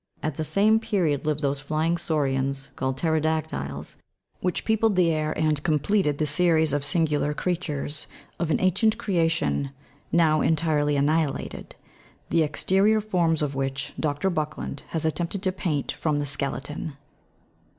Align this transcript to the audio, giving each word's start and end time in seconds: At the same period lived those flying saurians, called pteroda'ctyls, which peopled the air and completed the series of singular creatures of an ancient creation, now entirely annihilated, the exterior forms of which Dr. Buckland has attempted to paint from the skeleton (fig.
At 0.23 0.35
the 0.37 0.43
same 0.43 0.79
period 0.79 1.27
lived 1.27 1.41
those 1.41 1.59
flying 1.59 1.95
saurians, 1.95 2.71
called 2.75 2.97
pteroda'ctyls, 2.97 3.97
which 4.39 4.65
peopled 4.65 4.95
the 4.95 5.11
air 5.11 5.31
and 5.37 5.61
completed 5.61 6.17
the 6.17 6.25
series 6.25 6.73
of 6.73 6.83
singular 6.83 7.35
creatures 7.35 8.07
of 8.39 8.49
an 8.49 8.59
ancient 8.59 8.97
creation, 8.97 9.69
now 10.11 10.41
entirely 10.41 10.95
annihilated, 10.95 11.75
the 12.31 12.41
exterior 12.41 12.99
forms 12.99 13.43
of 13.43 13.53
which 13.53 13.93
Dr. 13.99 14.31
Buckland 14.31 14.81
has 14.87 15.05
attempted 15.05 15.43
to 15.43 15.51
paint 15.51 15.91
from 15.91 16.17
the 16.17 16.25
skeleton 16.25 16.87
(fig. 16.93 16.97